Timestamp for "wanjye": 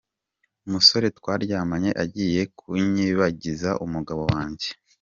4.33-4.67